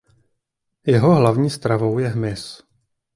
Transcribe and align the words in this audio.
Jeho 0.85 1.15
hlavní 1.15 1.49
stravou 1.49 1.99
je 1.99 2.07
hmyz. 2.07 2.63